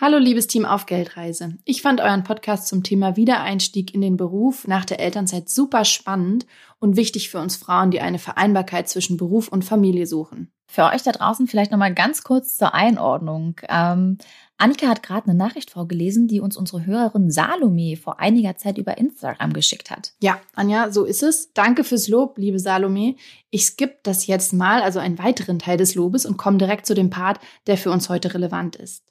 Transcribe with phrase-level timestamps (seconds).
[0.00, 1.54] Hallo liebes Team auf Geldreise.
[1.64, 6.46] Ich fand euren Podcast zum Thema Wiedereinstieg in den Beruf nach der Elternzeit super spannend
[6.78, 10.52] und wichtig für uns Frauen, die eine Vereinbarkeit zwischen Beruf und Familie suchen.
[10.68, 13.56] Für euch da draußen vielleicht nochmal ganz kurz zur Einordnung.
[13.68, 14.18] Ähm,
[14.56, 18.98] Annika hat gerade eine Nachricht vorgelesen, die uns unsere Hörerin Salome vor einiger Zeit über
[18.98, 20.12] Instagram geschickt hat.
[20.20, 21.52] Ja, Anja, so ist es.
[21.54, 23.16] Danke fürs Lob, liebe Salome.
[23.50, 26.94] Ich skippe das jetzt mal, also einen weiteren Teil des Lobes und komme direkt zu
[26.94, 29.07] dem Part, der für uns heute relevant ist.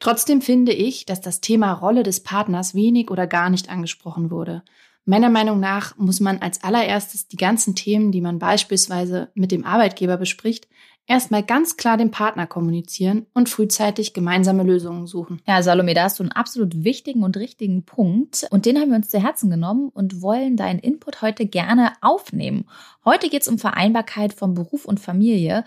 [0.00, 4.62] Trotzdem finde ich, dass das Thema Rolle des Partners wenig oder gar nicht angesprochen wurde.
[5.04, 9.64] Meiner Meinung nach muss man als allererstes die ganzen Themen, die man beispielsweise mit dem
[9.64, 10.68] Arbeitgeber bespricht,
[11.06, 15.40] erstmal ganz klar dem Partner kommunizieren und frühzeitig gemeinsame Lösungen suchen.
[15.46, 18.46] Ja, Salome, da hast du einen absolut wichtigen und richtigen Punkt.
[18.50, 22.66] Und den haben wir uns zu Herzen genommen und wollen deinen Input heute gerne aufnehmen.
[23.04, 25.64] Heute geht es um Vereinbarkeit von Beruf und Familie,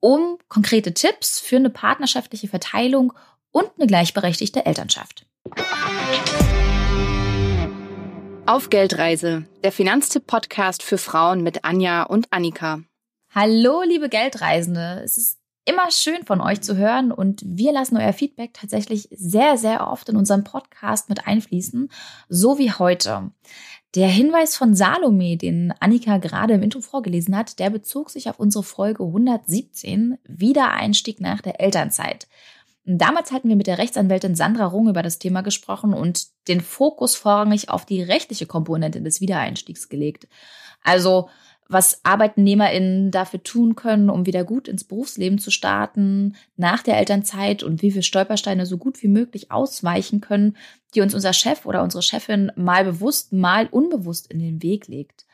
[0.00, 3.12] um konkrete Tipps für eine partnerschaftliche Verteilung
[3.52, 5.26] und eine gleichberechtigte Elternschaft.
[8.44, 12.80] Auf Geldreise, der Finanztipp-Podcast für Frauen mit Anja und Annika.
[13.30, 15.00] Hallo, liebe Geldreisende.
[15.04, 19.56] Es ist immer schön von euch zu hören und wir lassen euer Feedback tatsächlich sehr,
[19.56, 21.88] sehr oft in unserem Podcast mit einfließen,
[22.28, 23.30] so wie heute.
[23.94, 28.40] Der Hinweis von Salome, den Annika gerade im Intro vorgelesen hat, der bezog sich auf
[28.40, 32.26] unsere Folge 117, Wiedereinstieg nach der Elternzeit.
[32.84, 37.14] Damals hatten wir mit der Rechtsanwältin Sandra Rung über das Thema gesprochen und den Fokus
[37.14, 40.26] vorrangig auf die rechtliche Komponente des Wiedereinstiegs gelegt.
[40.82, 41.28] Also
[41.68, 47.62] was ArbeitnehmerInnen dafür tun können, um wieder gut ins Berufsleben zu starten nach der Elternzeit
[47.62, 50.56] und wie wir Stolpersteine so gut wie möglich ausweichen können,
[50.94, 55.24] die uns unser Chef oder unsere Chefin mal bewusst, mal unbewusst in den Weg legt.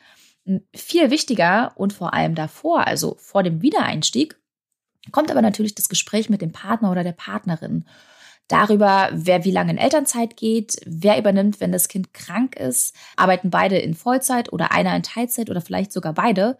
[0.73, 4.38] Viel wichtiger und vor allem davor, also vor dem Wiedereinstieg,
[5.11, 7.85] kommt aber natürlich das Gespräch mit dem Partner oder der Partnerin
[8.49, 13.49] darüber, wer wie lange in Elternzeit geht, wer übernimmt, wenn das Kind krank ist, arbeiten
[13.49, 16.57] beide in Vollzeit oder einer in Teilzeit oder vielleicht sogar beide.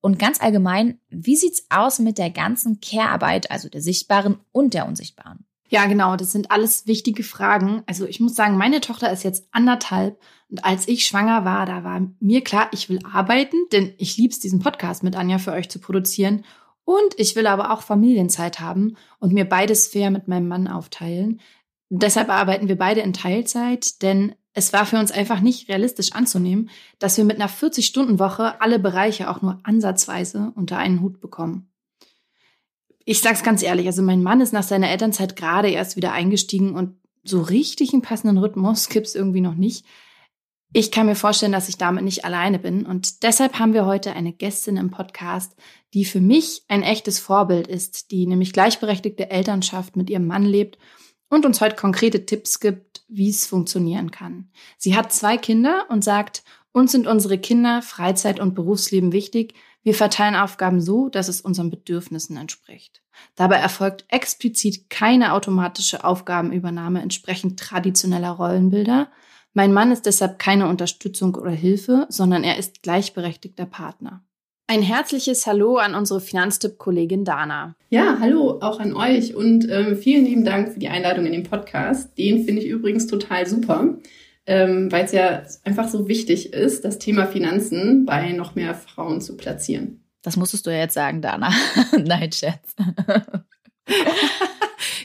[0.00, 4.86] Und ganz allgemein, wie sieht's aus mit der ganzen Care-Arbeit, also der sichtbaren und der
[4.86, 5.46] unsichtbaren?
[5.68, 7.82] Ja, genau, das sind alles wichtige Fragen.
[7.86, 10.20] Also ich muss sagen, meine Tochter ist jetzt anderthalb
[10.50, 14.38] und als ich schwanger war, da war mir klar, ich will arbeiten, denn ich lieb's,
[14.38, 16.44] diesen Podcast mit Anja für euch zu produzieren
[16.92, 21.40] und ich will aber auch Familienzeit haben und mir beides fair mit meinem Mann aufteilen.
[21.88, 26.70] Deshalb arbeiten wir beide in Teilzeit, denn es war für uns einfach nicht realistisch anzunehmen,
[26.98, 31.70] dass wir mit einer 40-Stunden-Woche alle Bereiche auch nur ansatzweise unter einen Hut bekommen.
[33.04, 36.74] Ich sag's ganz ehrlich, also mein Mann ist nach seiner Elternzeit gerade erst wieder eingestiegen
[36.74, 39.86] und so richtig einen passenden Rhythmus gibt's irgendwie noch nicht.
[40.74, 44.14] Ich kann mir vorstellen, dass ich damit nicht alleine bin und deshalb haben wir heute
[44.14, 45.54] eine Gästin im Podcast,
[45.92, 50.78] die für mich ein echtes Vorbild ist, die nämlich gleichberechtigte Elternschaft mit ihrem Mann lebt
[51.28, 54.48] und uns heute konkrete Tipps gibt, wie es funktionieren kann.
[54.78, 59.52] Sie hat zwei Kinder und sagt, uns sind unsere Kinder, Freizeit und Berufsleben wichtig.
[59.82, 63.02] Wir verteilen Aufgaben so, dass es unseren Bedürfnissen entspricht.
[63.34, 69.10] Dabei erfolgt explizit keine automatische Aufgabenübernahme entsprechend traditioneller Rollenbilder,
[69.54, 74.24] mein Mann ist deshalb keine Unterstützung oder Hilfe, sondern er ist gleichberechtigter Partner.
[74.66, 77.74] Ein herzliches Hallo an unsere Finanztipp-Kollegin Dana.
[77.90, 81.42] Ja, hallo auch an euch und ähm, vielen lieben Dank für die Einladung in den
[81.42, 82.16] Podcast.
[82.16, 83.98] Den finde ich übrigens total super,
[84.46, 89.20] ähm, weil es ja einfach so wichtig ist, das Thema Finanzen bei noch mehr Frauen
[89.20, 90.04] zu platzieren.
[90.22, 91.52] Das musstest du ja jetzt sagen, Dana.
[91.98, 92.74] Nein, Scherz.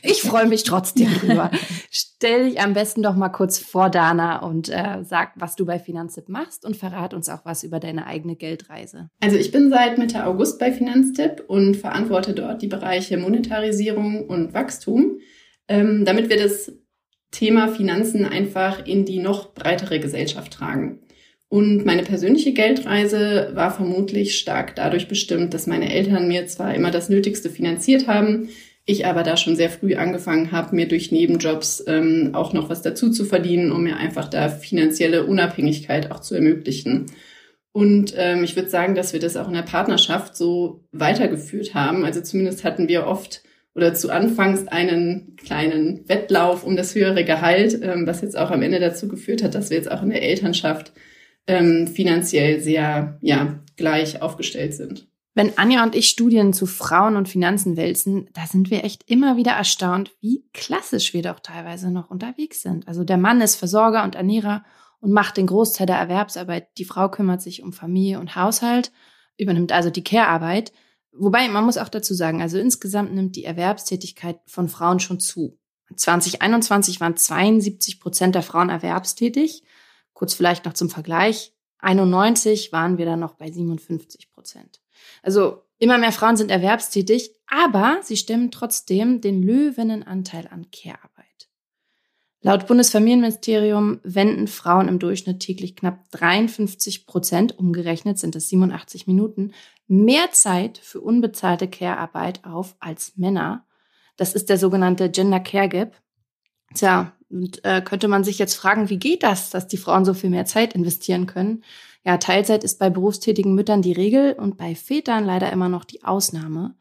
[0.09, 1.51] Ich freue mich trotzdem drüber.
[1.89, 5.79] Stell dich am besten doch mal kurz vor, Dana, und äh, sag, was du bei
[5.79, 9.09] Finanztipp machst und verrat uns auch was über deine eigene Geldreise.
[9.19, 14.53] Also ich bin seit Mitte August bei Finanztipp und verantworte dort die Bereiche Monetarisierung und
[14.53, 15.19] Wachstum,
[15.67, 16.71] ähm, damit wir das
[17.31, 21.01] Thema Finanzen einfach in die noch breitere Gesellschaft tragen.
[21.49, 26.91] Und meine persönliche Geldreise war vermutlich stark dadurch bestimmt, dass meine Eltern mir zwar immer
[26.91, 28.49] das Nötigste finanziert haben,
[28.87, 32.81] ich aber da schon sehr früh angefangen habe, mir durch Nebenjobs ähm, auch noch was
[32.81, 37.07] dazu zu verdienen, um mir einfach da finanzielle Unabhängigkeit auch zu ermöglichen.
[37.73, 42.05] Und ähm, ich würde sagen, dass wir das auch in der Partnerschaft so weitergeführt haben.
[42.05, 43.43] Also zumindest hatten wir oft
[43.75, 48.61] oder zu Anfangs einen kleinen Wettlauf um das höhere Gehalt, ähm, was jetzt auch am
[48.61, 50.93] Ende dazu geführt hat, dass wir jetzt auch in der Elternschaft
[51.45, 55.07] ähm, finanziell sehr ja, gleich aufgestellt sind.
[55.37, 59.37] Wenn Anja und ich Studien zu Frauen und Finanzen wälzen, da sind wir echt immer
[59.37, 62.87] wieder erstaunt, wie klassisch wir doch teilweise noch unterwegs sind.
[62.87, 64.65] Also der Mann ist Versorger und Ernährer
[64.99, 66.69] und macht den Großteil der Erwerbsarbeit.
[66.79, 68.91] Die Frau kümmert sich um Familie und Haushalt,
[69.37, 70.71] übernimmt also die Care-Arbeit.
[71.11, 75.59] Wobei man muss auch dazu sagen, also insgesamt nimmt die Erwerbstätigkeit von Frauen schon zu.
[75.95, 79.61] 2021 waren 72 Prozent der Frauen erwerbstätig.
[80.13, 81.53] Kurz vielleicht noch zum Vergleich.
[81.77, 84.81] 91 waren wir dann noch bei 57 Prozent.
[85.23, 91.27] Also immer mehr Frauen sind erwerbstätig, aber sie stemmen trotzdem den Löwenanteil an Care-Arbeit.
[92.41, 99.53] Laut Bundesfamilienministerium wenden Frauen im Durchschnitt täglich knapp 53 Prozent, umgerechnet sind es 87 Minuten,
[99.87, 103.65] mehr Zeit für unbezahlte Care-Arbeit auf als Männer.
[104.17, 105.95] Das ist der sogenannte Gender Care Gap.
[106.73, 110.13] Tja, und äh, könnte man sich jetzt fragen, wie geht das, dass die Frauen so
[110.13, 111.63] viel mehr Zeit investieren können?
[112.07, 116.05] Ja, Teilzeit ist bei berufstätigen Müttern die Regel und bei Vätern leider immer noch die
[116.05, 116.73] Ausnahme.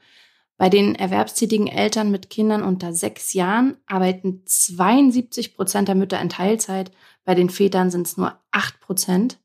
[0.56, 6.28] Bei den erwerbstätigen Eltern mit Kindern unter sechs Jahren arbeiten 72 Prozent der Mütter in
[6.28, 6.92] Teilzeit.
[7.24, 9.40] Bei den Vätern sind es nur acht Prozent.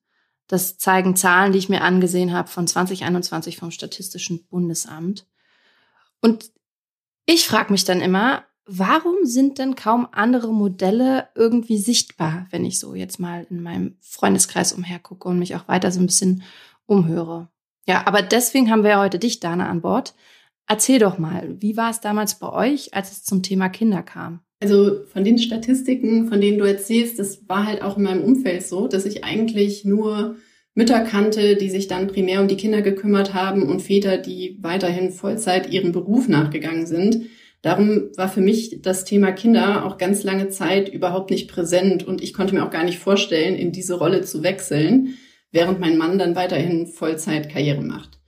[0.46, 5.26] Das zeigen Zahlen, die ich mir angesehen habe von 2021 vom Statistischen Bundesamt.
[6.22, 6.52] Und
[7.26, 12.80] ich frage mich dann immer, warum sind denn kaum andere Modelle irgendwie sichtbar, wenn ich
[12.80, 16.44] so jetzt mal in meinem Freundeskreis umhergucke und mich auch weiter so ein bisschen
[16.86, 17.50] umhöre?
[17.88, 20.14] Ja, aber deswegen haben wir heute dich, Dana, an Bord.
[20.68, 24.42] Erzähl doch mal, wie war es damals bei euch, als es zum Thema Kinder kam?
[24.62, 28.64] Also von den Statistiken, von denen du erzählst, das war halt auch in meinem Umfeld
[28.66, 30.36] so, dass ich eigentlich nur
[30.76, 35.12] Mütter kannte, die sich dann primär um die Kinder gekümmert haben und Väter, die weiterhin
[35.12, 37.26] Vollzeit ihrem Beruf nachgegangen sind.
[37.62, 42.22] Darum war für mich das Thema Kinder auch ganz lange Zeit überhaupt nicht präsent und
[42.22, 45.16] ich konnte mir auch gar nicht vorstellen, in diese Rolle zu wechseln,
[45.52, 48.20] während mein Mann dann weiterhin Vollzeit Karriere macht.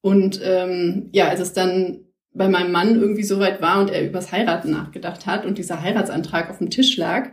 [0.00, 4.06] Und ähm, ja, als es dann bei meinem Mann irgendwie so weit war und er
[4.06, 7.32] übers Heiraten nachgedacht hat und dieser Heiratsantrag auf dem Tisch lag,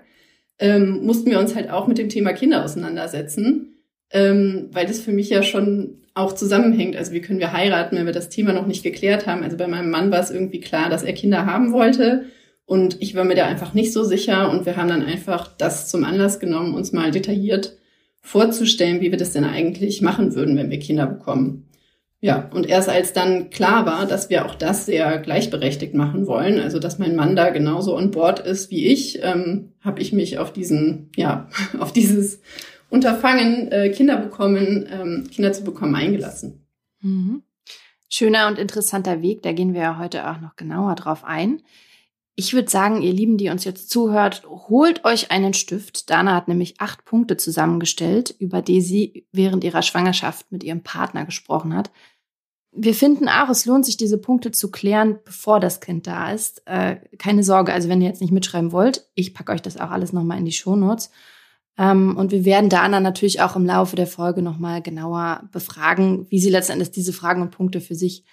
[0.59, 3.74] ähm, mussten wir uns halt auch mit dem Thema Kinder auseinandersetzen,
[4.15, 6.95] ähm, weil das für mich ja schon auch zusammenhängt.
[6.95, 9.43] Also wie können wir heiraten, wenn wir das Thema noch nicht geklärt haben?
[9.43, 12.23] Also bei meinem Mann war es irgendwie klar, dass er Kinder haben wollte
[12.65, 15.89] und ich war mir da einfach nicht so sicher und wir haben dann einfach das
[15.89, 17.77] zum Anlass genommen, uns mal detailliert
[18.21, 21.67] vorzustellen, wie wir das denn eigentlich machen würden, wenn wir Kinder bekommen.
[22.21, 26.59] Ja, und erst als dann klar war, dass wir auch das sehr gleichberechtigt machen wollen,
[26.59, 30.39] also dass mein Mann da genauso on board ist wie ich, ähm, habe ich mich
[30.39, 32.41] auf diesen, ja, auf dieses
[32.95, 36.67] Unterfangen, äh, Kinder bekommen, ähm, Kinder zu bekommen, eingelassen.
[37.01, 37.43] Mhm.
[38.09, 41.61] Schöner und interessanter Weg, da gehen wir ja heute auch noch genauer drauf ein.
[42.35, 46.09] Ich würde sagen, ihr Lieben, die uns jetzt zuhört, holt euch einen Stift.
[46.09, 51.25] Dana hat nämlich acht Punkte zusammengestellt, über die sie während ihrer Schwangerschaft mit ihrem Partner
[51.25, 51.91] gesprochen hat
[52.75, 56.61] wir finden auch, es lohnt sich, diese Punkte zu klären, bevor das Kind da ist.
[56.65, 59.91] Äh, keine Sorge, also wenn ihr jetzt nicht mitschreiben wollt, ich packe euch das auch
[59.91, 61.09] alles nochmal in die Shownotes.
[61.77, 66.39] Und wir werden da Anna natürlich auch im Laufe der Folge nochmal genauer befragen, wie
[66.39, 68.23] sie letztendlich diese Fragen und Punkte für sich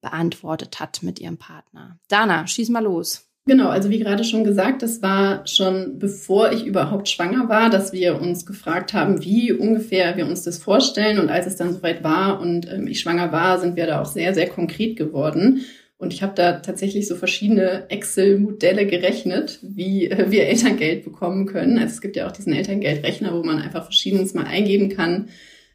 [0.00, 1.98] beantwortet hat mit ihrem Partner.
[2.08, 3.32] Dana, schieß mal los.
[3.44, 7.92] Genau, also wie gerade schon gesagt, das war schon bevor ich überhaupt schwanger war, dass
[7.92, 11.18] wir uns gefragt haben, wie ungefähr wir uns das vorstellen.
[11.18, 14.06] Und als es dann soweit war und ähm, ich schwanger war, sind wir da auch
[14.06, 15.62] sehr, sehr konkret geworden.
[16.02, 21.78] Und ich habe da tatsächlich so verschiedene Excel-Modelle gerechnet, wie äh, wir Elterngeld bekommen können.
[21.78, 25.28] Also es gibt ja auch diesen Elterngeldrechner, wo man einfach verschiedenes mal eingeben kann.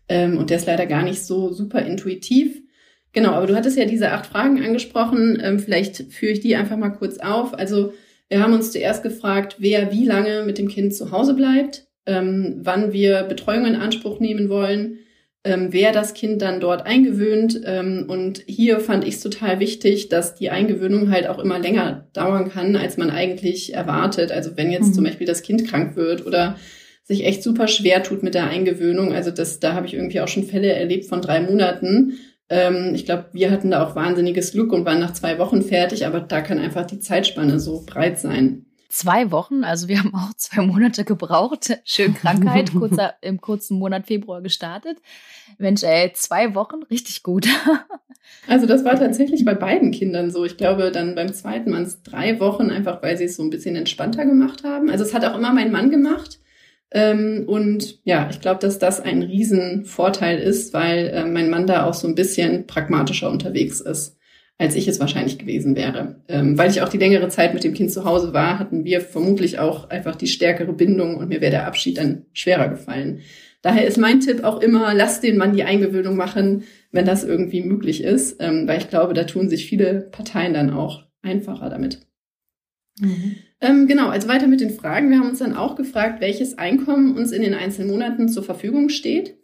[0.10, 2.62] Ähm, und der ist leider gar nicht so super intuitiv.
[3.14, 5.42] Genau, aber du hattest ja diese acht Fragen angesprochen.
[5.42, 7.54] Ähm, vielleicht führe ich die einfach mal kurz auf.
[7.54, 7.94] Also
[8.28, 12.58] wir haben uns zuerst gefragt, wer wie lange mit dem Kind zu Hause bleibt, ähm,
[12.64, 15.00] wann wir Betreuung in Anspruch nehmen wollen,
[15.48, 17.62] ähm, wer das Kind dann dort eingewöhnt.
[17.66, 22.08] Ähm, und hier fand ich es total wichtig, dass die Eingewöhnung halt auch immer länger
[22.14, 24.32] dauern kann, als man eigentlich erwartet.
[24.32, 24.94] Also wenn jetzt mhm.
[24.94, 26.58] zum Beispiel das Kind krank wird oder
[27.04, 29.14] sich echt super schwer tut mit der Eingewöhnung.
[29.14, 33.06] Also das, da habe ich irgendwie auch schon Fälle erlebt von drei Monaten ähm, ich
[33.06, 36.42] glaube, wir hatten da auch wahnsinniges Glück und waren nach zwei Wochen fertig, aber da
[36.42, 38.67] kann einfach die Zeitspanne so breit sein.
[38.90, 41.78] Zwei Wochen, also wir haben auch zwei Monate gebraucht.
[41.84, 44.98] Schön Krankheit, kurzer, im kurzen Monat Februar gestartet.
[45.58, 47.48] Mensch, ey, zwei Wochen, richtig gut.
[48.46, 50.44] Also das war tatsächlich bei beiden Kindern so.
[50.44, 53.50] Ich glaube, dann beim zweiten waren es drei Wochen, einfach weil sie es so ein
[53.50, 54.90] bisschen entspannter gemacht haben.
[54.90, 56.40] Also es hat auch immer mein Mann gemacht.
[56.92, 61.86] Ähm, und ja, ich glaube, dass das ein Riesenvorteil ist, weil äh, mein Mann da
[61.86, 64.17] auch so ein bisschen pragmatischer unterwegs ist,
[64.58, 66.22] als ich es wahrscheinlich gewesen wäre.
[66.28, 69.02] Ähm, weil ich auch die längere Zeit mit dem Kind zu Hause war, hatten wir
[69.02, 73.20] vermutlich auch einfach die stärkere Bindung und mir wäre der Abschied dann schwerer gefallen.
[73.62, 77.62] Daher ist mein Tipp auch immer, lass den Mann die Eingewöhnung machen, wenn das irgendwie
[77.62, 82.00] möglich ist, ähm, weil ich glaube, da tun sich viele Parteien dann auch einfacher damit.
[83.00, 83.36] Mhm.
[83.60, 85.10] Ähm, genau, also weiter mit den Fragen.
[85.10, 88.90] Wir haben uns dann auch gefragt, welches Einkommen uns in den einzelnen Monaten zur Verfügung
[88.90, 89.38] steht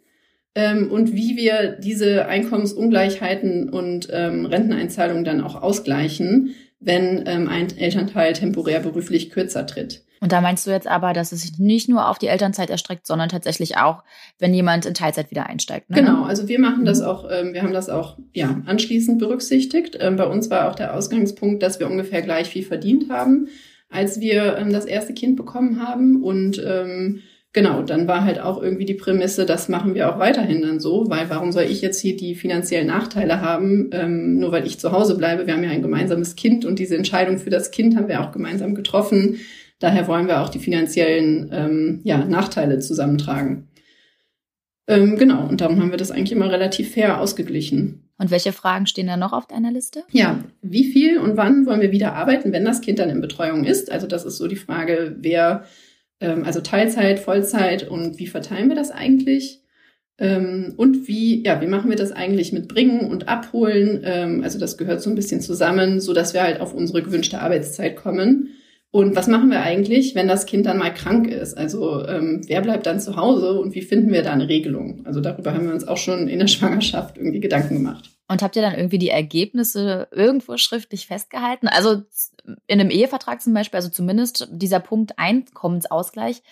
[0.54, 6.54] ähm, und wie wir diese Einkommensungleichheiten und ähm, Renteneinzahlungen dann auch ausgleichen.
[6.86, 10.04] wenn ähm, ein Elternteil temporär beruflich kürzer tritt.
[10.20, 13.06] Und da meinst du jetzt aber, dass es sich nicht nur auf die Elternzeit erstreckt,
[13.06, 14.02] sondern tatsächlich auch,
[14.38, 15.90] wenn jemand in Teilzeit wieder einsteigt.
[15.90, 15.96] Ne?
[15.96, 17.06] Genau, also wir machen das mhm.
[17.06, 19.98] auch, ähm, wir haben das auch ja anschließend berücksichtigt.
[20.00, 23.48] Ähm, bei uns war auch der Ausgangspunkt, dass wir ungefähr gleich viel verdient haben,
[23.90, 27.20] als wir ähm, das erste Kind bekommen haben und ähm,
[27.54, 31.08] Genau, dann war halt auch irgendwie die Prämisse, das machen wir auch weiterhin dann so,
[31.08, 34.90] weil warum soll ich jetzt hier die finanziellen Nachteile haben, ähm, nur weil ich zu
[34.90, 35.46] Hause bleibe?
[35.46, 38.32] Wir haben ja ein gemeinsames Kind und diese Entscheidung für das Kind haben wir auch
[38.32, 39.38] gemeinsam getroffen.
[39.78, 43.68] Daher wollen wir auch die finanziellen ähm, ja, Nachteile zusammentragen.
[44.88, 48.10] Ähm, genau, und darum haben wir das eigentlich immer relativ fair ausgeglichen.
[48.18, 50.02] Und welche Fragen stehen da noch auf deiner Liste?
[50.10, 53.62] Ja, wie viel und wann wollen wir wieder arbeiten, wenn das Kind dann in Betreuung
[53.62, 53.92] ist?
[53.92, 55.64] Also das ist so die Frage, wer
[56.24, 59.60] ähm, also Teilzeit, Vollzeit und wie verteilen wir das eigentlich?
[60.18, 64.00] Ähm, und wie, ja, wie machen wir das eigentlich mit Bringen und Abholen?
[64.04, 67.40] Ähm, also das gehört so ein bisschen zusammen, so dass wir halt auf unsere gewünschte
[67.40, 68.50] Arbeitszeit kommen.
[68.90, 71.58] Und was machen wir eigentlich, wenn das Kind dann mal krank ist?
[71.58, 75.04] Also ähm, wer bleibt dann zu Hause und wie finden wir da eine Regelung?
[75.04, 78.13] Also darüber haben wir uns auch schon in der Schwangerschaft irgendwie Gedanken gemacht.
[78.26, 81.68] Und habt ihr dann irgendwie die Ergebnisse irgendwo schriftlich festgehalten?
[81.68, 82.02] Also
[82.66, 86.42] in einem Ehevertrag zum Beispiel, also zumindest dieser Punkt Einkommensausgleich,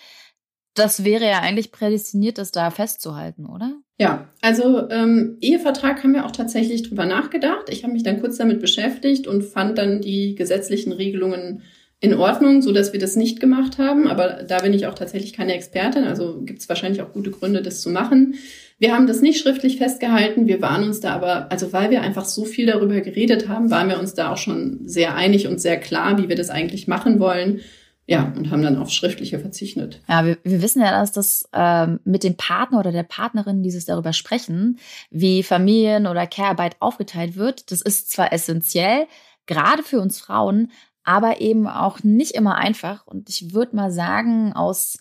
[0.75, 3.75] das wäre ja eigentlich prädestiniert, das da festzuhalten, oder?
[3.99, 7.69] Ja, also ähm, Ehevertrag haben wir auch tatsächlich drüber nachgedacht.
[7.69, 11.61] Ich habe mich dann kurz damit beschäftigt und fand dann die gesetzlichen Regelungen
[11.99, 14.07] in Ordnung, so dass wir das nicht gemacht haben.
[14.07, 17.61] Aber da bin ich auch tatsächlich keine Expertin, also gibt es wahrscheinlich auch gute Gründe,
[17.61, 18.35] das zu machen.
[18.79, 20.47] Wir haben das nicht schriftlich festgehalten.
[20.47, 23.89] Wir waren uns da aber, also weil wir einfach so viel darüber geredet haben, waren
[23.89, 27.19] wir uns da auch schon sehr einig und sehr klar, wie wir das eigentlich machen
[27.19, 27.61] wollen.
[28.05, 30.01] Ja, und haben dann auf Schriftliche verzichtet.
[30.09, 33.85] Ja, wir, wir wissen ja, dass das ähm, mit dem Partner oder der Partnerin dieses
[33.85, 34.77] darüber sprechen,
[35.09, 37.71] wie Familien- oder Care-Arbeit aufgeteilt wird.
[37.71, 39.07] Das ist zwar essentiell,
[39.45, 40.71] gerade für uns Frauen,
[41.05, 43.07] aber eben auch nicht immer einfach.
[43.07, 44.97] Und ich würde mal sagen, aus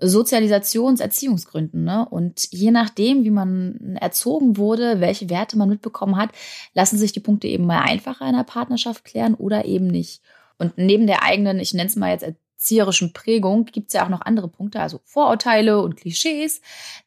[0.00, 1.84] Sozialisations-, Erziehungsgründen.
[1.84, 2.06] Ne?
[2.08, 6.30] Und je nachdem, wie man erzogen wurde, welche Werte man mitbekommen hat,
[6.74, 10.22] lassen sich die Punkte eben mal einfacher in der Partnerschaft klären oder eben nicht.
[10.58, 12.24] Und neben der eigenen, ich nenne es mal jetzt
[12.58, 16.60] erzieherischen Prägung, gibt es ja auch noch andere Punkte, also Vorurteile und Klischees,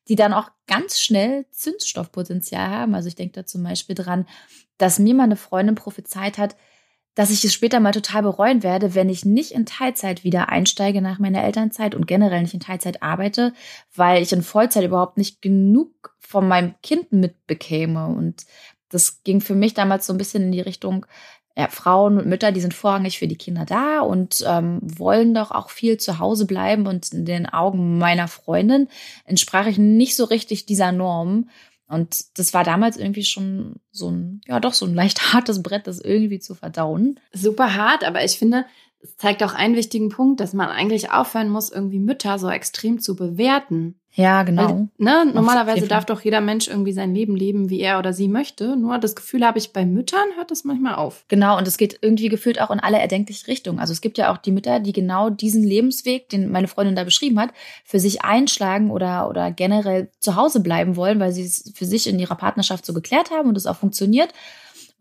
[0.08, 2.96] die dann auch ganz schnell Zündstoffpotenzial haben.
[2.96, 4.26] Also ich denke da zum Beispiel dran,
[4.78, 6.56] dass mir meine Freundin prophezeit hat,
[7.16, 11.02] dass ich es später mal total bereuen werde, wenn ich nicht in Teilzeit wieder einsteige
[11.02, 13.54] nach meiner Elternzeit und generell nicht in Teilzeit arbeite,
[13.94, 18.08] weil ich in Vollzeit überhaupt nicht genug von meinem Kind mitbekäme.
[18.08, 18.46] Und
[18.90, 21.06] das ging für mich damals so ein bisschen in die Richtung,
[21.58, 25.52] ja, Frauen und Mütter, die sind vorrangig für die Kinder da und ähm, wollen doch
[25.52, 26.88] auch viel zu Hause bleiben.
[26.88, 28.88] Und in den Augen meiner Freundin
[29.26, 31.50] entsprach ich nicht so richtig dieser Norm.
[31.92, 35.88] Und das war damals irgendwie schon so ein, ja doch, so ein leicht hartes Brett,
[35.88, 37.20] das irgendwie zu verdauen.
[37.34, 38.66] Super hart, aber ich finde,
[39.02, 43.00] es zeigt auch einen wichtigen Punkt, dass man eigentlich aufhören muss, irgendwie Mütter so extrem
[43.00, 44.00] zu bewerten.
[44.14, 44.68] Ja, genau.
[44.68, 48.28] Weil, ne, normalerweise darf doch jeder Mensch irgendwie sein Leben leben, wie er oder sie
[48.28, 48.76] möchte.
[48.76, 51.24] Nur das Gefühl habe ich bei Müttern, hört das manchmal auf.
[51.30, 53.80] Genau, und es geht irgendwie gefühlt auch in alle erdenkliche Richtungen.
[53.80, 57.06] Also es gibt ja auch die Mütter, die genau diesen Lebensweg, den meine Freundin da
[57.06, 57.52] beschrieben hat,
[57.86, 62.08] für sich einschlagen oder, oder generell zu Hause bleiben wollen, weil sie es für sich
[62.08, 64.34] in ihrer Partnerschaft so geklärt haben und es auch funktioniert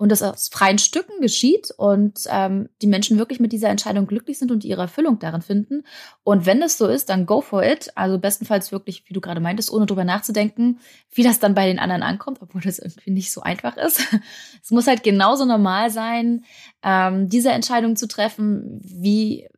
[0.00, 4.38] und das aus freien Stücken geschieht und ähm, die Menschen wirklich mit dieser Entscheidung glücklich
[4.38, 5.82] sind und ihre Erfüllung darin finden.
[6.24, 7.92] Und wenn es so ist, dann go for it.
[7.96, 10.80] Also bestenfalls wirklich, wie du gerade meintest, ohne drüber nachzudenken,
[11.12, 14.00] wie das dann bei den anderen ankommt, obwohl das irgendwie nicht so einfach ist.
[14.62, 16.46] es muss halt genauso normal sein,
[16.82, 19.48] ähm, diese Entscheidung zu treffen, wie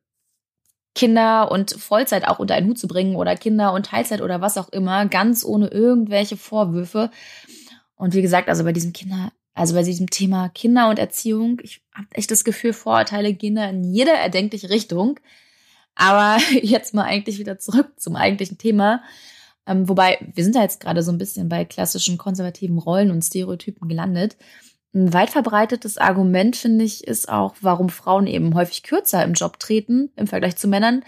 [0.96, 4.58] Kinder und Vollzeit auch unter einen Hut zu bringen oder Kinder und Teilzeit oder was
[4.58, 7.12] auch immer, ganz ohne irgendwelche Vorwürfe.
[7.94, 11.82] Und wie gesagt, also bei diesem Kinder also bei diesem Thema Kinder und Erziehung, ich
[11.94, 15.20] habe echt das Gefühl, Vorurteile gehen da in jede erdenkliche Richtung.
[15.94, 19.02] Aber jetzt mal eigentlich wieder zurück zum eigentlichen Thema.
[19.66, 23.22] Ähm, wobei, wir sind da jetzt gerade so ein bisschen bei klassischen konservativen Rollen und
[23.22, 24.36] Stereotypen gelandet.
[24.94, 29.58] Ein weit verbreitetes Argument, finde ich, ist auch, warum Frauen eben häufig kürzer im Job
[29.58, 31.04] treten im Vergleich zu Männern,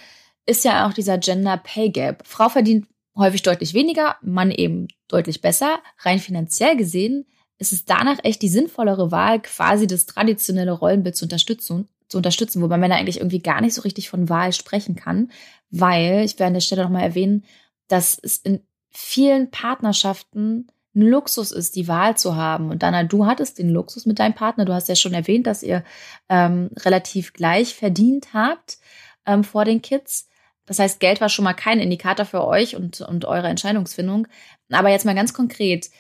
[0.47, 2.27] ist ja auch dieser Gender Pay Gap.
[2.27, 2.87] Frau verdient
[3.17, 5.81] häufig deutlich weniger, Mann eben deutlich besser.
[5.99, 7.27] Rein finanziell gesehen
[7.65, 12.61] ist es danach echt die sinnvollere Wahl, quasi das traditionelle Rollenbild zu unterstützen, zu unterstützen,
[12.61, 15.31] wobei Männer eigentlich irgendwie gar nicht so richtig von Wahl sprechen kann,
[15.71, 17.45] weil, ich werde an der Stelle nochmal erwähnen,
[17.89, 22.71] dass es in vielen Partnerschaften ein Luxus ist, die Wahl zu haben.
[22.71, 24.65] Und Dana, du hattest den Luxus mit deinem Partner.
[24.65, 25.83] Du hast ja schon erwähnt, dass ihr
[26.29, 28.79] ähm, relativ gleich verdient habt
[29.27, 30.29] ähm, vor den Kids.
[30.67, 34.29] Das heißt, Geld war schon mal kein Indikator für euch und, und eure Entscheidungsfindung.
[34.71, 35.91] Aber jetzt mal ganz konkret,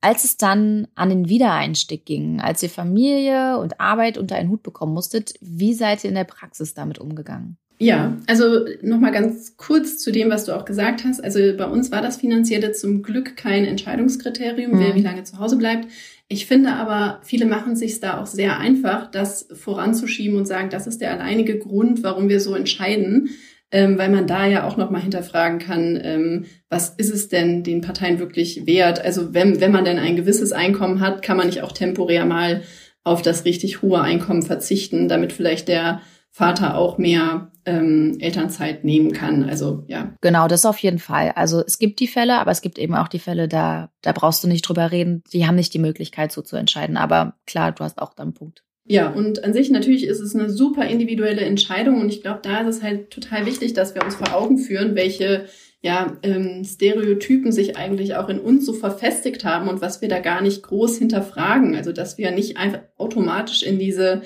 [0.00, 4.62] Als es dann an den Wiedereinstieg ging, als ihr Familie und Arbeit unter einen Hut
[4.62, 7.56] bekommen musstet, wie seid ihr in der Praxis damit umgegangen?
[7.78, 11.22] Ja, also nochmal ganz kurz zu dem, was du auch gesagt hast.
[11.22, 14.78] Also bei uns war das Finanzielle zum Glück kein Entscheidungskriterium, mhm.
[14.78, 15.88] wer wie lange zu Hause bleibt.
[16.28, 20.86] Ich finde aber, viele machen sich da auch sehr einfach, das voranzuschieben und sagen, das
[20.86, 23.30] ist der alleinige Grund, warum wir so entscheiden
[23.70, 27.80] ähm, weil man da ja auch nochmal hinterfragen kann, ähm, was ist es denn den
[27.80, 29.04] Parteien wirklich wert?
[29.04, 32.62] Also wenn, wenn man denn ein gewisses Einkommen hat, kann man nicht auch temporär mal
[33.02, 39.12] auf das richtig hohe Einkommen verzichten, damit vielleicht der Vater auch mehr ähm, Elternzeit nehmen
[39.12, 39.48] kann.
[39.48, 40.14] Also ja.
[40.20, 41.32] Genau, das auf jeden Fall.
[41.34, 44.44] Also es gibt die Fälle, aber es gibt eben auch die Fälle, da, da brauchst
[44.44, 45.22] du nicht drüber reden.
[45.32, 46.96] Die haben nicht die Möglichkeit, so zu entscheiden.
[46.96, 48.65] Aber klar, du hast auch da einen Punkt.
[48.88, 52.60] Ja, und an sich natürlich ist es eine super individuelle Entscheidung und ich glaube, da
[52.60, 55.46] ist es halt total wichtig, dass wir uns vor Augen führen, welche
[55.82, 60.20] ja, ähm, Stereotypen sich eigentlich auch in uns so verfestigt haben und was wir da
[60.20, 61.76] gar nicht groß hinterfragen.
[61.76, 64.22] Also dass wir nicht einfach automatisch in diese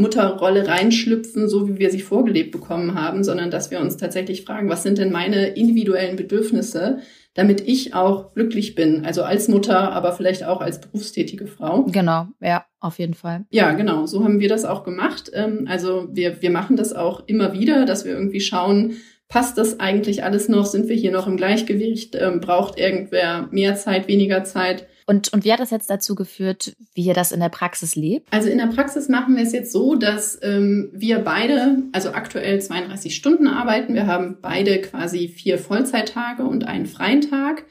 [0.00, 4.68] Mutterrolle reinschlüpfen, so wie wir sie vorgelebt bekommen haben, sondern dass wir uns tatsächlich fragen,
[4.68, 6.98] was sind denn meine individuellen Bedürfnisse,
[7.34, 9.04] damit ich auch glücklich bin.
[9.04, 11.84] Also als Mutter, aber vielleicht auch als berufstätige Frau.
[11.84, 13.44] Genau, ja, auf jeden Fall.
[13.50, 14.06] Ja, genau.
[14.06, 15.30] So haben wir das auch gemacht.
[15.32, 18.94] Ähm, also wir, wir machen das auch immer wieder, dass wir irgendwie schauen,
[19.30, 20.66] passt das eigentlich alles noch?
[20.66, 22.14] Sind wir hier noch im Gleichgewicht?
[22.16, 24.86] Ähm, braucht irgendwer mehr Zeit, weniger Zeit?
[25.06, 28.28] Und, und wie hat das jetzt dazu geführt, wie ihr das in der Praxis lebt?
[28.32, 32.60] Also in der Praxis machen wir es jetzt so, dass ähm, wir beide, also aktuell
[32.60, 33.94] 32 Stunden arbeiten.
[33.94, 37.64] Wir haben beide quasi vier Vollzeittage und einen freien Tag.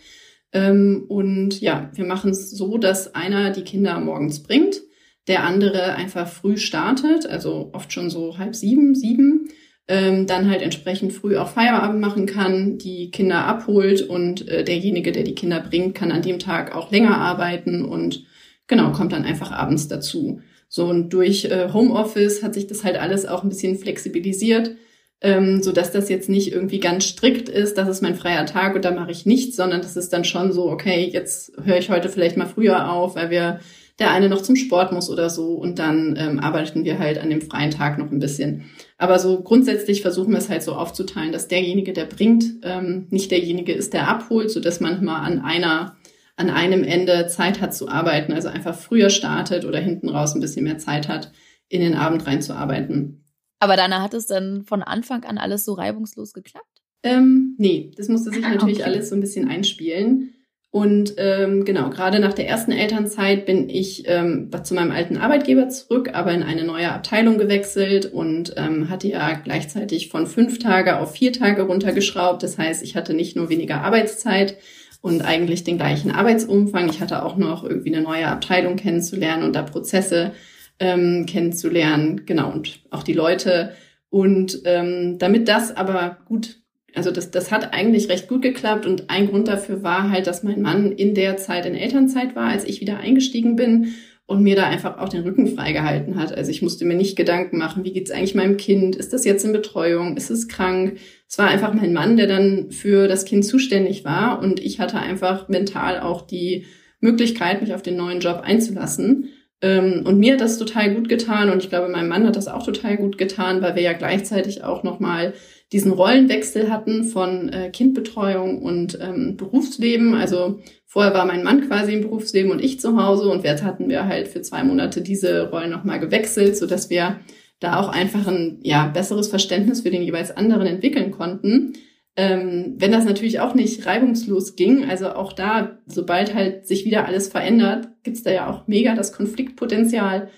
[0.53, 4.81] Ähm, und ja, wir machen es so, dass einer die Kinder morgens bringt,
[5.27, 9.49] der andere einfach früh startet, also oft schon so halb sieben, sieben
[9.89, 15.11] ähm, dann halt entsprechend früh auch Feierabend machen kann, die Kinder abholt und äh, derjenige,
[15.11, 18.23] der die Kinder bringt, kann an dem Tag auch länger arbeiten und
[18.67, 20.41] genau, kommt dann einfach abends dazu.
[20.67, 24.75] So und durch äh, Homeoffice hat sich das halt alles auch ein bisschen flexibilisiert,
[25.21, 28.75] ähm, so dass das jetzt nicht irgendwie ganz strikt ist, das ist mein freier Tag
[28.75, 31.89] und da mache ich nichts, sondern das ist dann schon so, okay, jetzt höre ich
[31.89, 33.59] heute vielleicht mal früher auf, weil wir
[33.99, 37.29] der eine noch zum Sport muss oder so und dann ähm, arbeiten wir halt an
[37.29, 38.65] dem freien Tag noch ein bisschen.
[38.97, 43.29] Aber so grundsätzlich versuchen wir es halt so aufzuteilen, dass derjenige, der bringt, ähm, nicht
[43.31, 45.97] derjenige ist, der abholt, so dass man mal an einer
[46.37, 50.39] an einem Ende Zeit hat zu arbeiten, also einfach früher startet oder hinten raus ein
[50.39, 51.33] bisschen mehr Zeit hat,
[51.67, 53.25] in den Abend reinzuarbeiten.
[53.59, 56.81] Aber dann hat es dann von Anfang an alles so reibungslos geklappt?
[57.03, 58.89] Ähm, nee, das musste sich natürlich okay.
[58.89, 60.33] alles so ein bisschen einspielen.
[60.71, 65.67] Und ähm, genau, gerade nach der ersten Elternzeit bin ich ähm, zu meinem alten Arbeitgeber
[65.69, 70.99] zurück, aber in eine neue Abteilung gewechselt und ähm, hatte ja gleichzeitig von fünf Tage
[70.99, 72.43] auf vier Tage runtergeschraubt.
[72.43, 74.57] Das heißt, ich hatte nicht nur weniger Arbeitszeit
[75.01, 76.87] und eigentlich den gleichen Arbeitsumfang.
[76.89, 80.33] Ich hatte auch noch irgendwie eine neue Abteilung kennenzulernen und da Prozesse
[80.79, 83.73] ähm, kennenzulernen, genau, und auch die Leute.
[84.11, 86.59] Und ähm, damit das aber gut
[86.99, 90.43] also das, das hat eigentlich recht gut geklappt und ein Grund dafür war halt, dass
[90.43, 93.93] mein Mann in der Zeit in Elternzeit war, als ich wieder eingestiegen bin
[94.25, 96.37] und mir da einfach auch den Rücken freigehalten hat.
[96.37, 98.97] Also ich musste mir nicht Gedanken machen, wie geht's eigentlich meinem Kind?
[98.97, 100.17] Ist das jetzt in Betreuung?
[100.17, 100.97] Ist es krank?
[101.25, 104.99] Es war einfach mein Mann, der dann für das Kind zuständig war und ich hatte
[104.99, 106.65] einfach mental auch die
[106.99, 109.29] Möglichkeit, mich auf den neuen Job einzulassen.
[109.61, 112.47] Ähm, und mir hat das total gut getan und ich glaube, meinem Mann hat das
[112.47, 115.33] auch total gut getan, weil wir ja gleichzeitig auch nochmal
[115.71, 120.15] diesen Rollenwechsel hatten von äh, Kindbetreuung und ähm, Berufsleben.
[120.15, 123.89] Also vorher war mein Mann quasi im Berufsleben und ich zu Hause und jetzt hatten
[123.89, 127.19] wir halt für zwei Monate diese Rollen nochmal gewechselt, so dass wir
[127.59, 131.73] da auch einfach ein ja, besseres Verständnis für den jeweils anderen entwickeln konnten.
[132.21, 137.05] Ähm, wenn das natürlich auch nicht reibungslos ging, also auch da, sobald halt sich wieder
[137.05, 140.29] alles verändert, gibt's da ja auch mega das Konfliktpotenzial.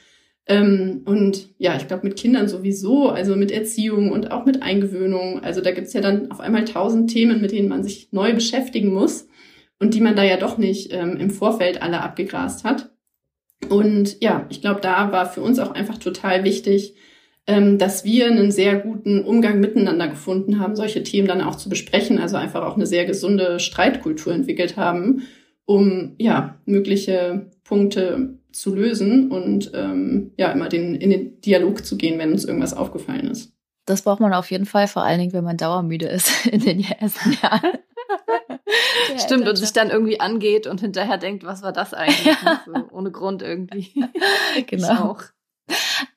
[0.45, 5.43] Ähm, und ja, ich glaube mit Kindern sowieso, also mit Erziehung und auch mit Eingewöhnung.
[5.43, 8.93] Also da gibt's ja dann auf einmal tausend Themen, mit denen man sich neu beschäftigen
[8.93, 9.27] muss
[9.79, 12.91] und die man da ja doch nicht ähm, im Vorfeld alle abgegrast hat.
[13.69, 16.93] Und ja, ich glaube, da war für uns auch einfach total wichtig,
[17.47, 22.19] dass wir einen sehr guten Umgang miteinander gefunden haben, solche Themen dann auch zu besprechen,
[22.19, 25.23] also einfach auch eine sehr gesunde Streitkultur entwickelt haben,
[25.65, 31.97] um ja mögliche Punkte zu lösen und ähm, ja, immer den, in den Dialog zu
[31.97, 33.53] gehen, wenn uns irgendwas aufgefallen ist.
[33.85, 36.81] Das braucht man auf jeden Fall, vor allen Dingen, wenn man dauermüde ist in den
[36.83, 37.71] ersten Jahren.
[39.17, 42.25] Stimmt, und sich dann irgendwie angeht und hinterher denkt, was war das eigentlich?
[42.45, 42.61] Ja.
[42.65, 44.05] So, ohne Grund irgendwie.
[44.67, 45.17] genau.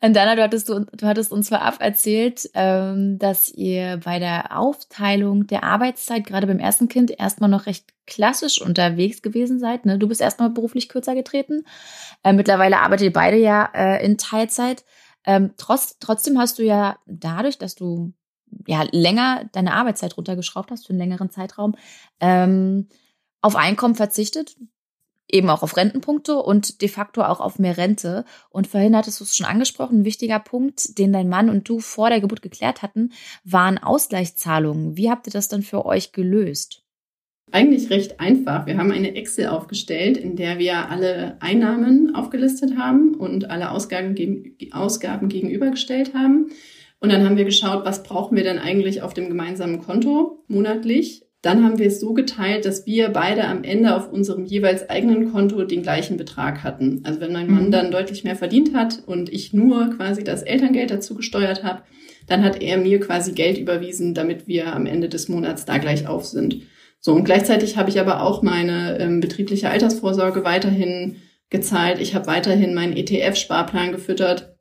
[0.01, 4.59] Und Dana, du hattest, du, du hattest uns vorab erzählt, ähm, dass ihr bei der
[4.59, 9.87] Aufteilung der Arbeitszeit, gerade beim ersten Kind, erstmal noch recht klassisch unterwegs gewesen seid.
[9.87, 9.99] Ne?
[9.99, 11.65] Du bist erstmal beruflich kürzer getreten.
[12.23, 14.85] Äh, mittlerweile arbeitet ihr beide ja äh, in Teilzeit.
[15.27, 18.13] Ähm, trotz, trotzdem hast du ja dadurch, dass du
[18.67, 21.75] ja länger deine Arbeitszeit runtergeschraubt hast für einen längeren Zeitraum,
[22.21, 22.89] ähm,
[23.41, 24.57] auf Einkommen verzichtet,
[25.31, 28.25] eben auch auf Rentenpunkte und de facto auch auf mehr Rente.
[28.51, 31.81] Und vorhin hattest du es schon angesprochen, ein wichtiger Punkt, den dein Mann und du
[31.81, 33.13] vor der Geburt geklärt hatten,
[33.45, 34.97] waren Ausgleichszahlungen.
[34.97, 36.83] Wie habt ihr das dann für euch gelöst?
[37.53, 38.67] Eigentlich recht einfach.
[38.67, 44.17] Wir haben eine Excel aufgestellt, in der wir alle Einnahmen aufgelistet haben und alle Ausgaben,
[44.73, 46.51] Ausgaben gegenübergestellt haben.
[47.01, 51.24] Und dann haben wir geschaut, was brauchen wir denn eigentlich auf dem gemeinsamen Konto monatlich
[51.45, 55.31] dann haben wir es so geteilt, dass wir beide am Ende auf unserem jeweils eigenen
[55.31, 57.03] Konto den gleichen Betrag hatten.
[57.05, 57.71] Also wenn mein Mann mhm.
[57.71, 61.83] dann deutlich mehr verdient hat und ich nur quasi das Elterngeld dazu gesteuert habe,
[62.27, 66.07] dann hat er mir quasi Geld überwiesen, damit wir am Ende des Monats da gleich
[66.07, 66.63] auf sind.
[66.99, 71.17] So, und gleichzeitig habe ich aber auch meine ähm, betriebliche Altersvorsorge weiterhin
[71.51, 72.01] gezahlt.
[72.01, 74.57] Ich habe weiterhin meinen ETF-Sparplan gefüttert.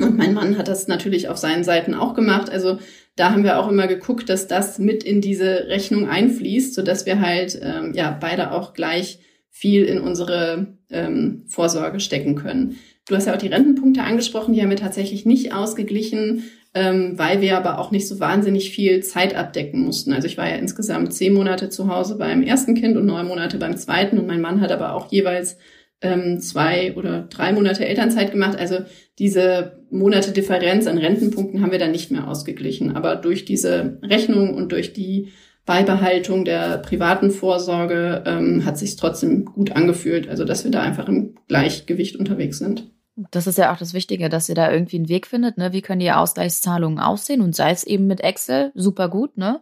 [0.00, 2.48] Und mein Mann hat das natürlich auf seinen Seiten auch gemacht.
[2.48, 2.78] Also
[3.16, 7.06] da haben wir auch immer geguckt, dass das mit in diese Rechnung einfließt, so dass
[7.06, 9.18] wir halt ähm, ja beide auch gleich
[9.50, 12.78] viel in unsere ähm, Vorsorge stecken können.
[13.06, 17.42] Du hast ja auch die Rentenpunkte angesprochen, die haben wir tatsächlich nicht ausgeglichen, ähm, weil
[17.42, 20.12] wir aber auch nicht so wahnsinnig viel Zeit abdecken mussten.
[20.12, 23.58] Also ich war ja insgesamt zehn Monate zu Hause beim ersten Kind und neun Monate
[23.58, 25.58] beim zweiten und mein Mann hat aber auch jeweils
[26.02, 28.58] ähm, zwei oder drei Monate Elternzeit gemacht.
[28.58, 28.78] Also
[29.18, 32.96] diese Monate Differenz an Rentenpunkten haben wir dann nicht mehr ausgeglichen.
[32.96, 35.32] Aber durch diese Rechnung und durch die
[35.64, 40.28] Beibehaltung der privaten Vorsorge ähm, hat sich trotzdem gut angefühlt.
[40.28, 42.90] Also dass wir da einfach im Gleichgewicht unterwegs sind.
[43.30, 45.58] Das ist ja auch das Wichtige, dass ihr da irgendwie einen Weg findet.
[45.58, 45.72] Ne?
[45.72, 47.42] Wie können die Ausgleichszahlungen aussehen?
[47.42, 49.60] Und sei es eben mit Excel, super gut, ne?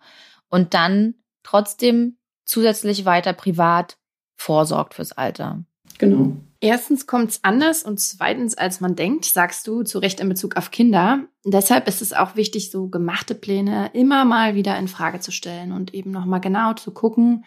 [0.48, 3.98] Und dann trotzdem zusätzlich weiter privat
[4.36, 5.64] vorsorgt fürs Alter.
[6.00, 6.32] Genau.
[6.60, 10.56] Erstens kommt es anders und zweitens, als man denkt, sagst du zu Recht in Bezug
[10.56, 11.26] auf Kinder.
[11.44, 15.72] Deshalb ist es auch wichtig, so gemachte Pläne immer mal wieder in Frage zu stellen
[15.72, 17.44] und eben nochmal genau zu gucken,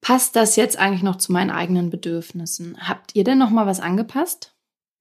[0.00, 2.76] passt das jetzt eigentlich noch zu meinen eigenen Bedürfnissen?
[2.80, 4.52] Habt ihr denn nochmal was angepasst?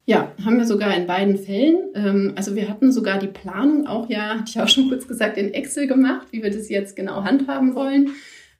[0.06, 1.78] Ja, haben wir sogar in beiden Fällen.
[1.96, 5.38] Ähm, also wir hatten sogar die Planung auch ja, hatte ich auch schon kurz gesagt,
[5.38, 8.12] in Excel gemacht, wie wir das jetzt genau handhaben wollen.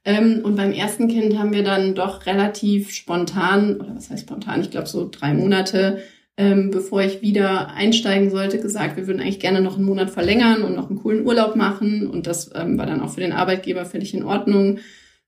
[0.06, 4.60] Ähm, und beim ersten Kind haben wir dann doch relativ spontan, oder was heißt spontan,
[4.60, 5.98] ich glaube so drei Monate,
[6.36, 10.62] ähm, bevor ich wieder einsteigen sollte, gesagt, wir würden eigentlich gerne noch einen Monat verlängern
[10.62, 12.06] und noch einen coolen Urlaub machen.
[12.06, 14.78] Und das ähm, war dann auch für den Arbeitgeber völlig in Ordnung.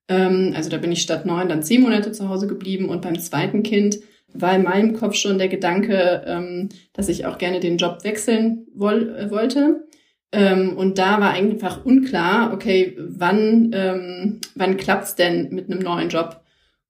[0.08, 2.88] Ähm, also da bin ich statt neun dann zehn Monate zu Hause geblieben.
[2.88, 3.98] Und beim zweiten Kind
[4.32, 8.66] war in meinem Kopf schon der Gedanke, ähm, dass ich auch gerne den Job wechseln
[8.74, 9.87] woll äh, wollte.
[10.32, 16.10] Ähm, und da war einfach unklar, okay, wann, ähm, wann klappt's denn mit einem neuen
[16.10, 16.42] Job?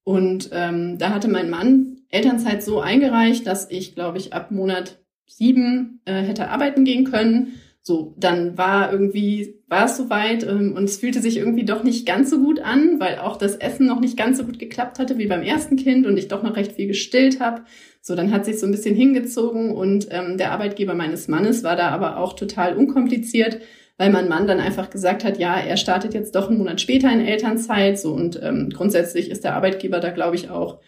[0.03, 4.99] Und ähm, da hatte mein Mann Elternzeit so eingereicht, dass ich, glaube ich, ab Monat
[5.27, 7.61] sieben äh, hätte arbeiten gehen können.
[7.83, 12.07] So, dann war irgendwie, war es soweit ähm, und es fühlte sich irgendwie doch nicht
[12.07, 15.17] ganz so gut an, weil auch das Essen noch nicht ganz so gut geklappt hatte
[15.17, 17.63] wie beim ersten Kind und ich doch noch recht viel gestillt habe.
[18.03, 21.77] So, dann hat sich so ein bisschen hingezogen und ähm, der Arbeitgeber meines Mannes war
[21.77, 23.61] da aber auch total unkompliziert,
[23.97, 27.11] weil mein Mann dann einfach gesagt hat, ja, er startet jetzt doch einen Monat später
[27.13, 27.99] in Elternzeit.
[27.99, 30.81] So und ähm, grundsätzlich ist der Arbeitgeber da, glaube ich, auch,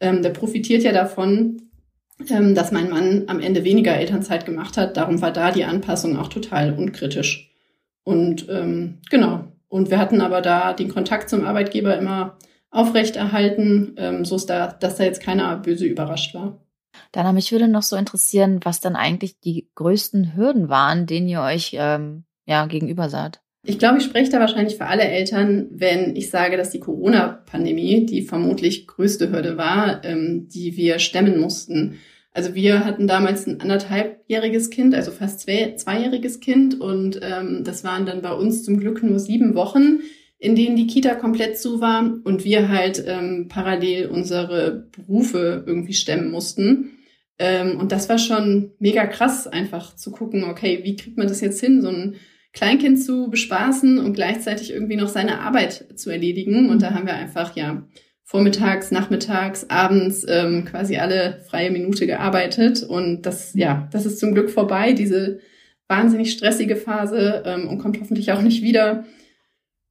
[0.00, 1.62] ähm, der profitiert ja davon,
[2.18, 4.96] dass mein Mann am Ende weniger Elternzeit gemacht hat.
[4.96, 7.50] Darum war da die Anpassung auch total unkritisch.
[8.04, 9.44] Und ähm, genau.
[9.68, 12.38] Und wir hatten aber da den Kontakt zum Arbeitgeber immer
[12.70, 16.58] aufrechterhalten, ähm, so da, dass da jetzt keiner böse überrascht war.
[17.12, 21.42] Dana, mich würde noch so interessieren, was dann eigentlich die größten Hürden waren, denen ihr
[21.42, 23.40] euch ähm, ja, gegenüber seid.
[23.68, 28.06] Ich glaube, ich spreche da wahrscheinlich für alle Eltern, wenn ich sage, dass die Corona-Pandemie
[28.06, 31.98] die vermutlich größte Hürde war, ähm, die wir stemmen mussten.
[32.32, 37.82] Also wir hatten damals ein anderthalbjähriges Kind, also fast zwei, zweijähriges Kind und ähm, das
[37.82, 39.98] waren dann bei uns zum Glück nur sieben Wochen,
[40.38, 45.94] in denen die Kita komplett zu war und wir halt ähm, parallel unsere Berufe irgendwie
[45.94, 46.98] stemmen mussten.
[47.40, 51.40] Ähm, und das war schon mega krass, einfach zu gucken, okay, wie kriegt man das
[51.40, 52.16] jetzt hin, so ein
[52.56, 56.70] Kleinkind zu bespaßen und gleichzeitig irgendwie noch seine Arbeit zu erledigen.
[56.70, 57.86] Und da haben wir einfach, ja,
[58.24, 62.82] vormittags, nachmittags, abends ähm, quasi alle freie Minute gearbeitet.
[62.82, 65.38] Und das, ja, das ist zum Glück vorbei, diese
[65.86, 69.04] wahnsinnig stressige Phase ähm, und kommt hoffentlich auch nicht wieder.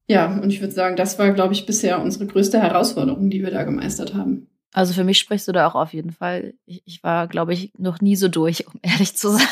[0.08, 3.52] Ja, und ich würde sagen, das war, glaube ich, bisher unsere größte Herausforderung, die wir
[3.52, 4.48] da gemeistert haben.
[4.76, 6.52] Also für mich sprichst du da auch auf jeden Fall.
[6.66, 9.46] Ich, ich war, glaube ich, noch nie so durch, um ehrlich zu sein.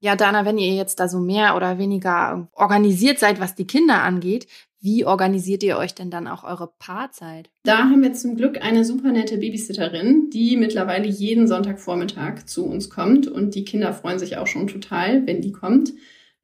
[0.00, 4.02] ja, Dana, wenn ihr jetzt da so mehr oder weniger organisiert seid, was die Kinder
[4.02, 4.48] angeht,
[4.80, 7.48] wie organisiert ihr euch denn dann auch eure Paarzeit?
[7.62, 12.90] Da haben wir zum Glück eine super nette Babysitterin, die mittlerweile jeden Sonntagvormittag zu uns
[12.90, 15.92] kommt und die Kinder freuen sich auch schon total, wenn die kommt.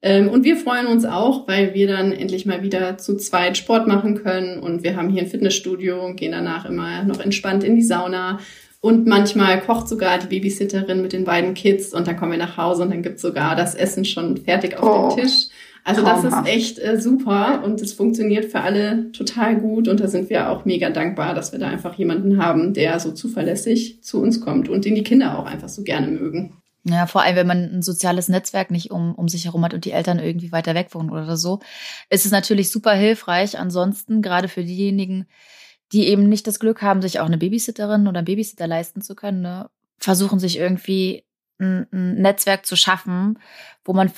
[0.01, 3.87] Ähm, und wir freuen uns auch, weil wir dann endlich mal wieder zu zweit Sport
[3.87, 4.59] machen können.
[4.59, 8.39] Und wir haben hier ein Fitnessstudio und gehen danach immer noch entspannt in die Sauna.
[8.81, 12.55] Und manchmal kocht sogar die Babysitterin mit den beiden Kids und dann kommen wir nach
[12.55, 15.47] Hause und dann gibt sogar das Essen schon fertig auf oh, dem Tisch.
[15.83, 20.07] Also das ist echt äh, super und es funktioniert für alle total gut und da
[20.07, 24.21] sind wir auch mega dankbar, dass wir da einfach jemanden haben, der so zuverlässig zu
[24.21, 26.58] uns kommt und den die Kinder auch einfach so gerne mögen.
[26.83, 29.85] Ja, vor allem, wenn man ein soziales Netzwerk nicht um, um sich herum hat und
[29.85, 31.59] die Eltern irgendwie weiter weg wohnen oder so,
[32.09, 33.59] ist es natürlich super hilfreich.
[33.59, 35.27] Ansonsten, gerade für diejenigen,
[35.91, 39.15] die eben nicht das Glück haben, sich auch eine Babysitterin oder einen Babysitter leisten zu
[39.15, 41.25] können, ne, versuchen sich irgendwie
[41.59, 43.39] ein, ein Netzwerk zu schaffen,
[43.83, 44.11] wo man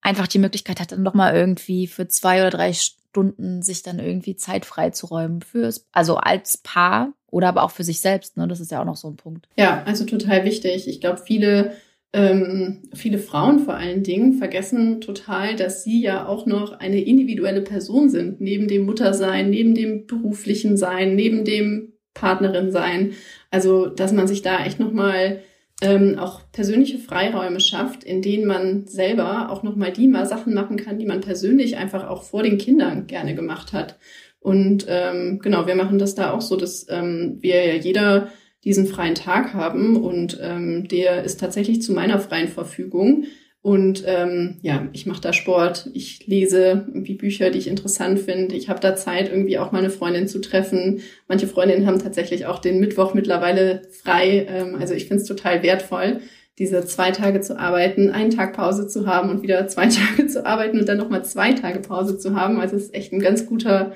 [0.00, 4.36] einfach die Möglichkeit hat, dann nochmal irgendwie für zwei oder drei Stunden sich dann irgendwie
[4.36, 8.36] Zeit freizuräumen fürs, also als Paar oder aber auch für sich selbst.
[8.36, 8.48] Ne?
[8.48, 9.48] Das ist ja auch noch so ein Punkt.
[9.56, 10.88] Ja, also total wichtig.
[10.88, 11.76] Ich glaube, viele
[12.12, 17.60] ähm, viele Frauen vor allen Dingen vergessen total, dass sie ja auch noch eine individuelle
[17.60, 23.12] Person sind, neben dem Muttersein, neben dem beruflichen Sein, neben dem Partnerin sein.
[23.50, 25.40] Also, dass man sich da echt nochmal
[25.80, 30.76] ähm, auch persönliche Freiräume schafft, in denen man selber auch nochmal die mal Sachen machen
[30.76, 33.98] kann, die man persönlich einfach auch vor den Kindern gerne gemacht hat.
[34.40, 38.28] Und ähm, genau, wir machen das da auch so, dass ähm, wir ja jeder
[38.64, 43.24] diesen freien Tag haben und ähm, der ist tatsächlich zu meiner freien Verfügung.
[43.60, 48.54] Und ähm, ja, ich mache da Sport, ich lese irgendwie Bücher, die ich interessant finde.
[48.54, 51.00] Ich habe da Zeit, irgendwie auch meine Freundin zu treffen.
[51.26, 54.46] Manche Freundinnen haben tatsächlich auch den Mittwoch mittlerweile frei.
[54.48, 56.20] Ähm, also ich finde es total wertvoll,
[56.58, 60.46] diese zwei Tage zu arbeiten, einen Tag Pause zu haben und wieder zwei Tage zu
[60.46, 62.60] arbeiten und dann nochmal zwei Tage Pause zu haben.
[62.60, 63.92] Also es ist echt ein ganz guter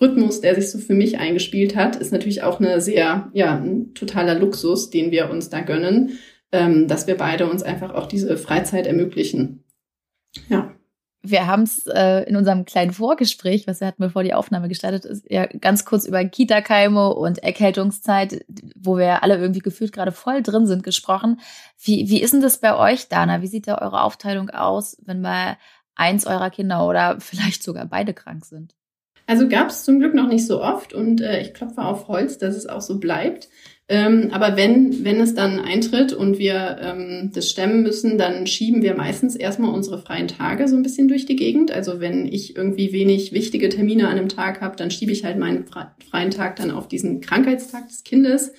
[0.00, 3.94] Rhythmus, der sich so für mich eingespielt hat, ist natürlich auch eine sehr, ja, ein
[3.94, 6.18] totaler Luxus, den wir uns da gönnen,
[6.52, 9.64] ähm, dass wir beide uns einfach auch diese Freizeit ermöglichen.
[10.48, 10.74] Ja.
[11.26, 15.06] Wir haben es äh, in unserem kleinen Vorgespräch, was wir hatten, bevor die Aufnahme gestartet
[15.06, 18.44] ist, ja ganz kurz über Kita-Keime und Erkältungszeit,
[18.76, 21.40] wo wir alle irgendwie gefühlt gerade voll drin sind, gesprochen.
[21.82, 23.40] Wie, wie ist denn das bei euch, Dana?
[23.40, 25.56] Wie sieht da eure Aufteilung aus, wenn mal
[25.94, 28.74] eins eurer Kinder oder vielleicht sogar beide krank sind?
[29.26, 32.38] Also gab es zum Glück noch nicht so oft und äh, ich klopfe auf Holz,
[32.38, 33.48] dass es auch so bleibt.
[33.86, 38.80] Ähm, aber wenn, wenn es dann eintritt und wir ähm, das stemmen müssen, dann schieben
[38.80, 41.70] wir meistens erstmal unsere freien Tage so ein bisschen durch die Gegend.
[41.70, 45.38] Also wenn ich irgendwie wenig wichtige Termine an einem Tag habe, dann schiebe ich halt
[45.38, 48.52] meinen freien Tag dann auf diesen Krankheitstag des Kindes,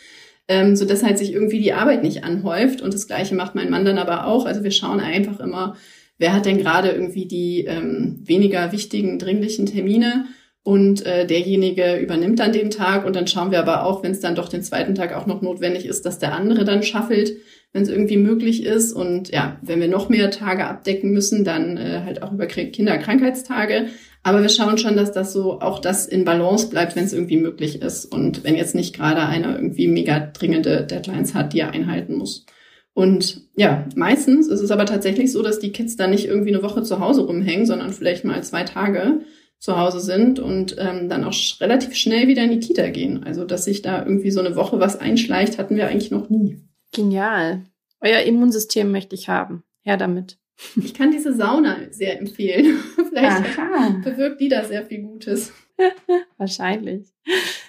[0.47, 2.83] ähm, so dass halt sich irgendwie die Arbeit nicht anhäuft.
[2.83, 4.45] Und das Gleiche macht mein Mann dann aber auch.
[4.45, 5.75] Also wir schauen einfach immer,
[6.19, 10.25] wer hat denn gerade irgendwie die ähm, weniger wichtigen, dringlichen Termine
[10.65, 14.19] und äh, derjenige übernimmt dann den Tag und dann schauen wir aber auch, wenn es
[14.19, 17.33] dann doch den zweiten Tag auch noch notwendig ist, dass der andere dann schaffelt,
[17.71, 18.91] wenn es irgendwie möglich ist.
[18.91, 23.89] Und ja, wenn wir noch mehr Tage abdecken müssen, dann äh, halt auch über Kinderkrankheitstage.
[24.23, 27.37] Aber wir schauen schon, dass das so auch das in Balance bleibt, wenn es irgendwie
[27.37, 28.05] möglich ist.
[28.05, 32.47] Und wenn jetzt nicht gerade einer irgendwie mega dringende Deadlines hat, die er einhalten muss.
[32.95, 36.63] Und ja, meistens ist es aber tatsächlich so, dass die Kids dann nicht irgendwie eine
[36.63, 39.19] Woche zu Hause rumhängen, sondern vielleicht mal zwei Tage
[39.59, 43.23] zu Hause sind und ähm, dann auch relativ schnell wieder in die Kita gehen.
[43.23, 46.61] Also, dass sich da irgendwie so eine Woche was einschleicht, hatten wir eigentlich noch nie.
[46.91, 47.63] Genial.
[48.01, 49.63] Euer Immunsystem möchte ich haben.
[49.81, 50.37] Her damit.
[50.75, 52.79] Ich kann diese Sauna sehr empfehlen.
[53.09, 54.01] Vielleicht Aha.
[54.03, 55.51] bewirkt die da sehr viel Gutes.
[56.37, 57.13] Wahrscheinlich.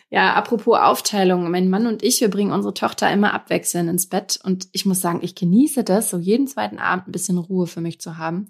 [0.09, 1.51] Ja, apropos Aufteilung.
[1.51, 4.38] Mein Mann und ich, wir bringen unsere Tochter immer abwechselnd ins Bett.
[4.42, 7.81] Und ich muss sagen, ich genieße das, so jeden zweiten Abend ein bisschen Ruhe für
[7.81, 8.46] mich zu haben.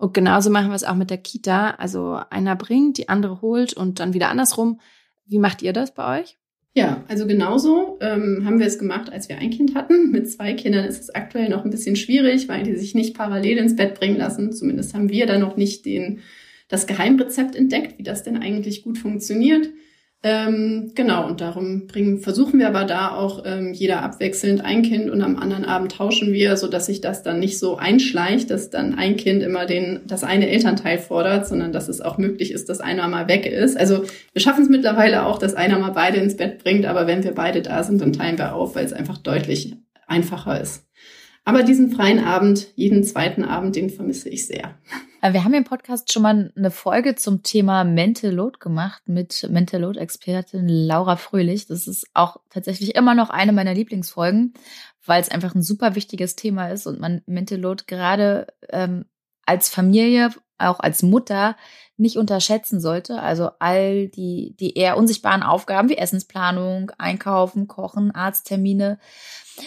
[0.00, 1.72] Und genauso machen wir es auch mit der Kita.
[1.72, 4.80] Also einer bringt, die andere holt und dann wieder andersrum.
[5.26, 6.38] Wie macht ihr das bei euch?
[6.72, 10.10] Ja, also genauso ähm, haben wir es gemacht, als wir ein Kind hatten.
[10.10, 13.58] Mit zwei Kindern ist es aktuell noch ein bisschen schwierig, weil die sich nicht parallel
[13.58, 14.52] ins Bett bringen lassen.
[14.52, 16.20] Zumindest haben wir da noch nicht den,
[16.68, 19.68] das Geheimrezept entdeckt, wie das denn eigentlich gut funktioniert.
[20.22, 25.08] Ähm, genau, und darum bringen, versuchen wir aber da auch ähm, jeder abwechselnd ein Kind
[25.08, 28.68] und am anderen Abend tauschen wir, so dass sich das dann nicht so einschleicht, dass
[28.68, 32.68] dann ein Kind immer den, das eine Elternteil fordert, sondern dass es auch möglich ist,
[32.68, 33.78] dass einer mal weg ist.
[33.78, 34.04] Also
[34.34, 37.32] wir schaffen es mittlerweile auch, dass einer mal beide ins Bett bringt, aber wenn wir
[37.32, 39.74] beide da sind, dann teilen wir auf, weil es einfach deutlich
[40.06, 40.86] einfacher ist.
[41.46, 44.78] Aber diesen freien Abend, jeden zweiten Abend, den vermisse ich sehr.
[45.20, 49.46] Äh, wir haben im Podcast schon mal eine Folge zum Thema Mental Load gemacht mit
[49.50, 51.66] Mental Load Expertin Laura Fröhlich.
[51.66, 54.54] Das ist auch tatsächlich immer noch eine meiner Lieblingsfolgen,
[55.04, 59.04] weil es einfach ein super wichtiges Thema ist und man Mental Load gerade ähm,
[59.44, 61.56] als Familie, auch als Mutter
[61.96, 63.20] nicht unterschätzen sollte.
[63.20, 68.98] Also all die, die eher unsichtbaren Aufgaben wie Essensplanung, Einkaufen, Kochen, Arzttermine,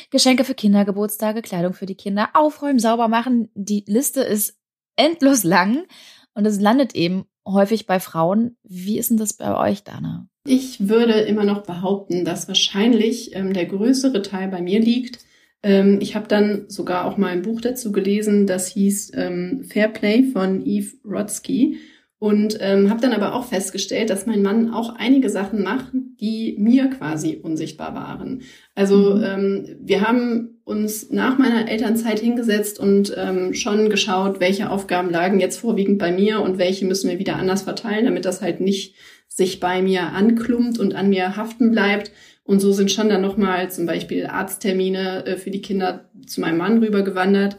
[0.10, 3.50] Geschenke für Kinder, Geburtstage, Kleidung für die Kinder, aufräumen, sauber machen.
[3.56, 4.63] Die Liste ist
[4.96, 5.86] endlos lang
[6.34, 8.58] und es landet eben häufig bei Frauen.
[8.64, 10.28] Wie ist denn das bei euch, Dana?
[10.46, 15.20] Ich würde immer noch behaupten, dass wahrscheinlich ähm, der größere Teil bei mir liegt.
[15.62, 19.88] Ähm, ich habe dann sogar auch mal ein Buch dazu gelesen, das hieß ähm, Fair
[19.88, 21.78] Play von Eve Rodsky.
[22.20, 26.56] Und ähm, habe dann aber auch festgestellt, dass mein Mann auch einige Sachen macht, die
[26.58, 28.44] mir quasi unsichtbar waren.
[28.76, 29.24] Also mhm.
[29.24, 35.40] ähm, wir haben uns nach meiner Elternzeit hingesetzt und ähm, schon geschaut, welche Aufgaben lagen
[35.40, 38.96] jetzt vorwiegend bei mir und welche müssen wir wieder anders verteilen, damit das halt nicht
[39.28, 42.12] sich bei mir anklumpt und an mir haften bleibt.
[42.46, 46.58] Und so sind schon dann nochmal zum Beispiel Arzttermine äh, für die Kinder zu meinem
[46.58, 47.58] Mann rübergewandert.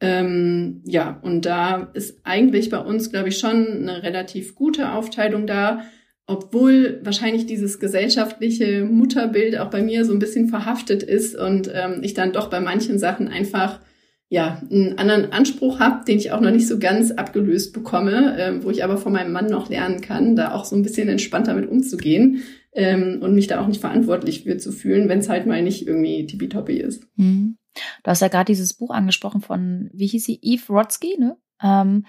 [0.00, 5.46] Ähm, ja, und da ist eigentlich bei uns, glaube ich, schon eine relativ gute Aufteilung
[5.46, 5.82] da,
[6.26, 12.00] obwohl wahrscheinlich dieses gesellschaftliche Mutterbild auch bei mir so ein bisschen verhaftet ist und ähm,
[12.02, 13.80] ich dann doch bei manchen Sachen einfach
[14.28, 18.64] ja einen anderen Anspruch habe, den ich auch noch nicht so ganz abgelöst bekomme, äh,
[18.64, 21.54] wo ich aber von meinem Mann noch lernen kann, da auch so ein bisschen entspannter
[21.54, 25.46] mit umzugehen ähm, und mich da auch nicht verantwortlich für zu fühlen, wenn es halt
[25.46, 27.06] mal nicht irgendwie tippitoppi ist.
[27.16, 27.56] Mhm.
[28.02, 31.36] Du hast ja gerade dieses Buch angesprochen von, wie hieß sie, Eve Rodsky, ne?
[31.62, 32.04] Ähm,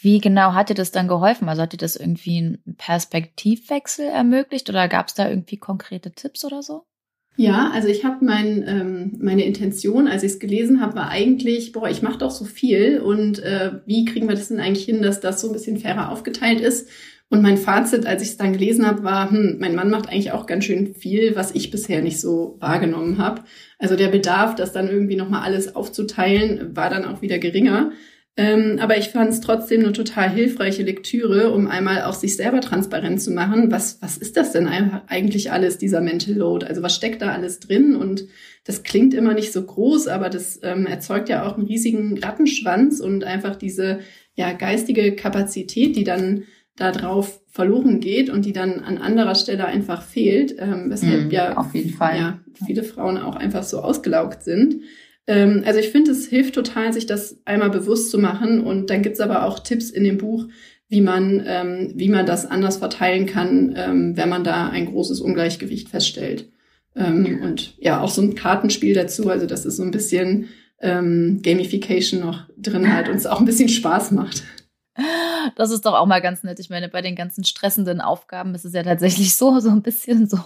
[0.00, 1.48] wie genau hat dir das dann geholfen?
[1.48, 6.44] Also hat dir das irgendwie einen Perspektivwechsel ermöglicht oder gab es da irgendwie konkrete Tipps
[6.44, 6.84] oder so?
[7.36, 11.72] Ja, also ich habe mein, ähm, meine Intention, als ich es gelesen habe, war eigentlich,
[11.72, 15.02] boah, ich mache doch so viel und äh, wie kriegen wir das denn eigentlich hin,
[15.02, 16.88] dass das so ein bisschen fairer aufgeteilt ist?
[17.30, 20.30] Und mein Fazit, als ich es dann gelesen habe, war, hm, mein Mann macht eigentlich
[20.30, 23.42] auch ganz schön viel, was ich bisher nicht so wahrgenommen habe.
[23.80, 27.90] Also der Bedarf, das dann irgendwie nochmal alles aufzuteilen, war dann auch wieder geringer.
[28.36, 32.60] Ähm, aber ich fand es trotzdem eine total hilfreiche Lektüre, um einmal auch sich selber
[32.60, 33.70] transparent zu machen.
[33.70, 36.66] Was, was ist das denn eigentlich alles, dieser Mental Load?
[36.66, 37.94] Also was steckt da alles drin?
[37.94, 38.26] Und
[38.64, 42.98] das klingt immer nicht so groß, aber das ähm, erzeugt ja auch einen riesigen Rattenschwanz
[42.98, 44.00] und einfach diese
[44.34, 46.42] ja, geistige Kapazität, die dann
[46.74, 51.30] da drauf verloren geht und die dann an anderer Stelle einfach fehlt, ähm, weshalb mm,
[51.30, 52.18] ja, auf jeden Fall.
[52.18, 54.82] ja viele Frauen auch einfach so ausgelaugt sind.
[55.26, 59.02] Ähm, also ich finde, es hilft total, sich das einmal bewusst zu machen und dann
[59.02, 60.46] gibt's aber auch Tipps in dem Buch,
[60.88, 65.20] wie man, ähm, wie man das anders verteilen kann, ähm, wenn man da ein großes
[65.20, 66.50] Ungleichgewicht feststellt.
[66.94, 70.48] Ähm, und ja, auch so ein Kartenspiel dazu, also das ist so ein bisschen
[70.80, 74.44] ähm, Gamification noch drin halt und es auch ein bisschen Spaß macht.
[75.56, 76.60] Das ist doch auch mal ganz nett.
[76.60, 80.28] Ich meine, bei den ganzen stressenden Aufgaben ist es ja tatsächlich so, so ein bisschen
[80.28, 80.38] so,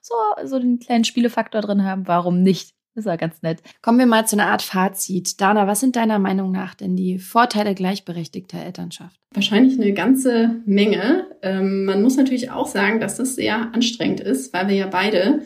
[0.00, 2.06] so, so den kleinen Spielefaktor drin haben.
[2.06, 2.74] Warum nicht?
[2.94, 3.60] Das war ganz nett.
[3.82, 5.40] Kommen wir mal zu einer Art Fazit.
[5.40, 9.16] Dana, was sind deiner Meinung nach denn die Vorteile gleichberechtigter Elternschaft?
[9.32, 11.26] Wahrscheinlich eine ganze Menge.
[11.42, 15.42] Ähm, man muss natürlich auch sagen, dass das sehr anstrengend ist, weil wir ja beide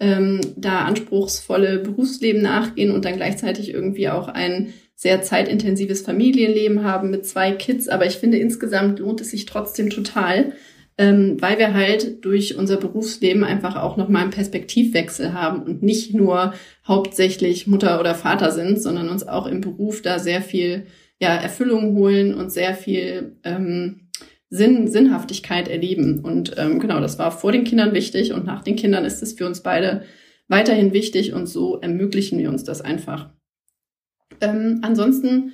[0.00, 7.10] ähm, da anspruchsvolle Berufsleben nachgehen und dann gleichzeitig irgendwie auch ein sehr zeitintensives Familienleben haben
[7.10, 7.88] mit zwei Kids.
[7.88, 10.52] Aber ich finde, insgesamt lohnt es sich trotzdem total,
[10.98, 16.14] ähm, weil wir halt durch unser Berufsleben einfach auch nochmal einen Perspektivwechsel haben und nicht
[16.14, 16.54] nur
[16.86, 20.86] hauptsächlich Mutter oder Vater sind, sondern uns auch im Beruf da sehr viel
[21.20, 24.08] ja, Erfüllung holen und sehr viel ähm,
[24.48, 26.20] Sinn, Sinnhaftigkeit erleben.
[26.20, 29.34] Und ähm, genau, das war vor den Kindern wichtig und nach den Kindern ist es
[29.34, 30.02] für uns beide
[30.48, 33.30] weiterhin wichtig und so ermöglichen wir uns das einfach.
[34.40, 35.52] Ähm, ansonsten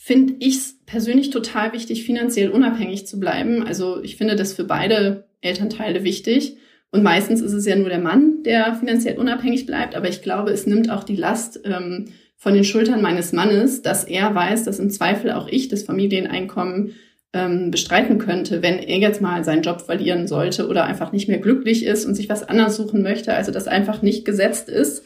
[0.00, 3.64] finde ich es persönlich total wichtig, finanziell unabhängig zu bleiben.
[3.64, 6.56] Also ich finde das für beide Elternteile wichtig.
[6.92, 9.96] Und meistens ist es ja nur der Mann, der finanziell unabhängig bleibt.
[9.96, 12.06] Aber ich glaube, es nimmt auch die Last ähm,
[12.36, 16.94] von den Schultern meines Mannes, dass er weiß, dass im Zweifel auch ich das Familieneinkommen
[17.32, 21.38] ähm, bestreiten könnte, wenn er jetzt mal seinen Job verlieren sollte oder einfach nicht mehr
[21.38, 23.34] glücklich ist und sich was anderes suchen möchte.
[23.34, 25.04] Also das einfach nicht gesetzt ist,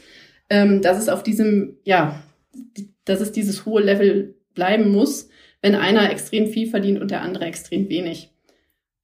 [0.51, 2.23] ähm, dass es auf diesem, ja,
[3.07, 5.29] dass es dieses hohe Level bleiben muss,
[5.61, 8.31] wenn einer extrem viel verdient und der andere extrem wenig.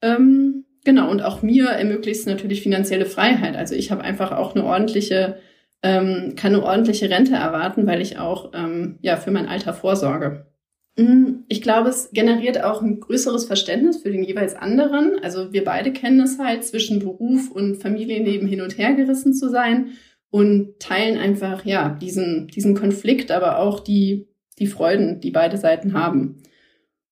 [0.02, 3.56] Ähm, genau, und auch mir ermöglicht es natürlich finanzielle Freiheit.
[3.56, 5.38] Also ich habe einfach auch eine ordentliche,
[5.82, 10.46] ähm, kann eine ordentliche Rente erwarten, weil ich auch ähm, ja für mein Alter vorsorge.
[10.98, 15.12] Mm, ich glaube, es generiert auch ein größeres Verständnis für den jeweils anderen.
[15.22, 19.48] Also wir beide kennen es halt, zwischen Beruf und Familienleben hin und her gerissen zu
[19.48, 19.92] sein
[20.30, 24.26] und teilen einfach, ja, diesen, diesen Konflikt, aber auch die,
[24.58, 26.42] die Freuden, die beide Seiten haben.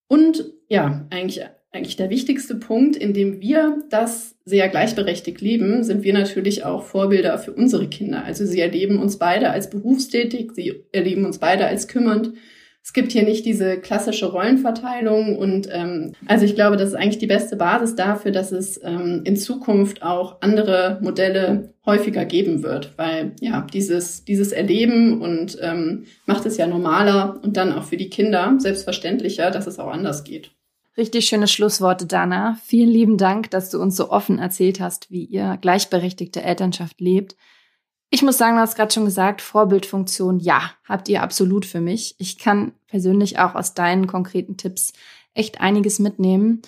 [0.09, 6.05] Und ja, eigentlich, eigentlich der wichtigste Punkt, in dem wir das sehr gleichberechtigt leben, sind
[6.05, 8.25] wir natürlich auch Vorbilder für unsere Kinder.
[8.25, 12.33] Also sie erleben uns beide als berufstätig, sie erleben uns beide als kümmernd
[12.87, 17.19] es gibt hier nicht diese klassische Rollenverteilung und ähm, also ich glaube, das ist eigentlich
[17.19, 22.97] die beste Basis dafür, dass es ähm, in Zukunft auch andere Modelle häufiger geben wird,
[22.97, 27.97] weil ja dieses dieses Erleben und ähm, macht es ja normaler und dann auch für
[27.97, 30.53] die Kinder selbstverständlicher, dass es auch anders geht.
[30.97, 32.57] Richtig schöne Schlussworte, Dana.
[32.65, 37.35] Vielen lieben Dank, dass du uns so offen erzählt hast, wie ihr gleichberechtigte Elternschaft lebt.
[38.11, 42.15] Ich muss sagen, du hast gerade schon gesagt, Vorbildfunktion, ja, habt ihr absolut für mich.
[42.19, 44.93] Ich kann persönlich auch aus deinen konkreten Tipps
[45.35, 46.63] echt einiges mitnehmen.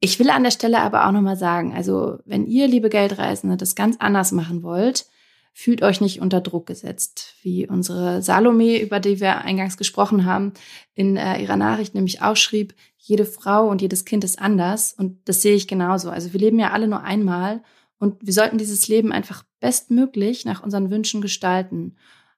[0.00, 3.74] Ich will an der Stelle aber auch nochmal sagen, also wenn ihr, liebe Geldreisende, das
[3.74, 5.06] ganz anders machen wollt,
[5.52, 10.52] fühlt euch nicht unter Druck gesetzt, wie unsere Salome, über die wir eingangs gesprochen haben,
[10.94, 15.18] in äh, ihrer Nachricht nämlich auch schrieb, jede Frau und jedes Kind ist anders und
[15.26, 16.10] das sehe ich genauso.
[16.10, 17.62] Also wir leben ja alle nur einmal
[18.04, 21.96] und wir sollten dieses Leben einfach bestmöglich nach unseren Wünschen gestalten.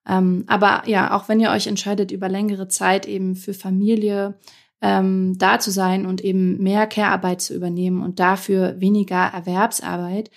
[0.09, 4.39] Ähm, aber ja, auch wenn ihr euch entscheidet, über längere Zeit eben für Familie
[4.81, 10.31] ähm, da zu sein und eben mehr Care-Arbeit zu übernehmen und dafür weniger Erwerbsarbeit,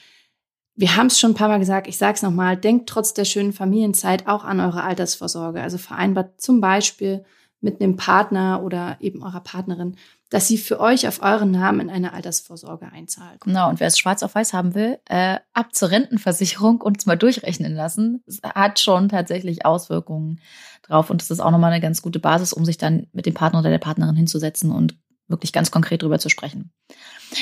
[0.76, 3.26] wir haben es schon ein paar Mal gesagt, ich sage es nochmal, denkt trotz der
[3.26, 5.62] schönen Familienzeit auch an eure Altersvorsorge.
[5.62, 7.24] Also vereinbart zum Beispiel
[7.62, 9.96] mit einem Partner oder eben eurer Partnerin
[10.30, 13.42] dass sie für euch auf euren Namen in eine Altersvorsorge einzahlt.
[13.42, 17.06] Genau, und wer es schwarz auf weiß haben will, äh, ab zur Rentenversicherung und es
[17.06, 18.24] mal durchrechnen lassen.
[18.44, 20.40] Hat schon tatsächlich Auswirkungen
[20.84, 23.34] drauf und es ist auch nochmal eine ganz gute Basis, um sich dann mit dem
[23.34, 24.98] Partner oder der Partnerin hinzusetzen und
[25.28, 26.72] wirklich ganz konkret drüber zu sprechen.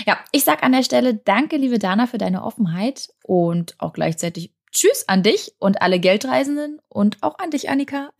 [0.05, 4.53] Ja, ich sag an der Stelle danke, liebe Dana, für deine Offenheit und auch gleichzeitig
[4.71, 8.11] Tschüss an dich und alle Geldreisenden und auch an dich, Annika.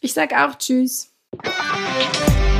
[0.00, 1.13] Ich sag auch Tschüss.
[1.42, 2.53] Música